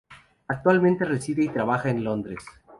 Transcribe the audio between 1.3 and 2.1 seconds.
y trabaja en